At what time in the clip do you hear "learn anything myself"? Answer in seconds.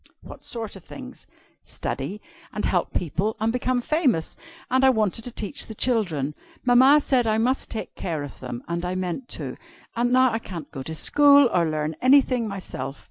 11.69-12.99